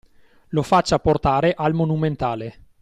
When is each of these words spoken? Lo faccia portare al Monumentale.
Lo 0.47 0.63
faccia 0.63 0.97
portare 0.97 1.53
al 1.53 1.75
Monumentale. 1.75 2.61